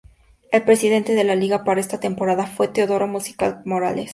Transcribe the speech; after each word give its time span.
El 0.51 0.63
presidente 0.63 1.13
de 1.13 1.23
la 1.23 1.35
Liga 1.35 1.63
para 1.63 1.79
esta 1.79 1.99
temporada 1.99 2.47
fue 2.47 2.67
Teodoro 2.69 3.05
Mariscal 3.07 3.61
Morales. 3.65 4.09